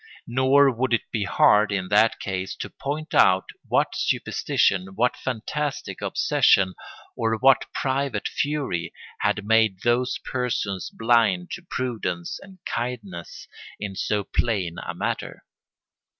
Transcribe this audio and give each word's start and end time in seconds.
Nor 0.25 0.71
would 0.75 0.95
it 0.95 1.11
be 1.11 1.25
hard, 1.25 1.71
in 1.71 1.89
that 1.89 2.19
case, 2.19 2.55
to 2.55 2.71
point 2.71 3.13
out 3.13 3.43
what 3.67 3.93
superstition, 3.95 4.95
what 4.95 5.15
fantastic 5.15 6.01
obsession, 6.01 6.73
or 7.15 7.37
what 7.37 7.65
private 7.71 8.27
fury, 8.27 8.95
had 9.19 9.45
made 9.45 9.81
those 9.83 10.17
persons 10.25 10.89
blind 10.89 11.51
to 11.51 11.61
prudence 11.61 12.39
and 12.41 12.57
kindness 12.65 13.47
in 13.79 13.95
so 13.95 14.23
plain 14.23 14.77
a 14.83 14.95
matter. 14.95 15.43